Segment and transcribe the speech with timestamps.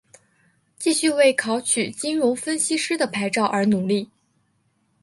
[0.79, 4.09] 继续为考取金融分析师的牌照而努力。